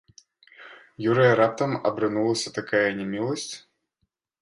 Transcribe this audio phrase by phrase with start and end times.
[1.09, 3.51] Юрыя раптам абрынулася такая няміласць?